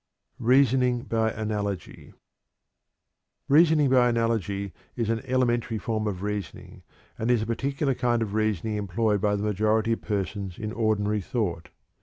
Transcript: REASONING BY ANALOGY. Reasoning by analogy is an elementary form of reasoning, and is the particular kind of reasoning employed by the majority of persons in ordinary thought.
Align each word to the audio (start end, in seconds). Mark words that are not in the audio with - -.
REASONING 0.39 1.03
BY 1.03 1.29
ANALOGY. 1.33 2.11
Reasoning 3.47 3.91
by 3.91 4.09
analogy 4.09 4.73
is 4.95 5.11
an 5.11 5.21
elementary 5.25 5.77
form 5.77 6.07
of 6.07 6.23
reasoning, 6.23 6.81
and 7.19 7.29
is 7.29 7.41
the 7.41 7.45
particular 7.45 7.93
kind 7.93 8.23
of 8.23 8.33
reasoning 8.33 8.77
employed 8.77 9.21
by 9.21 9.35
the 9.35 9.43
majority 9.43 9.91
of 9.91 10.01
persons 10.01 10.57
in 10.57 10.71
ordinary 10.71 11.21
thought. 11.21 11.69